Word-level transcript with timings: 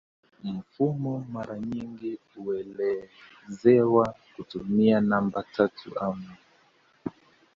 Mfumo 0.43 1.25
mara 1.31 1.59
nyingi 1.59 2.19
huelezewa 2.35 4.13
kutumia 4.35 5.01
namba 5.01 5.43
tatu 5.43 5.99
au 5.99 6.15
nne 6.15 6.37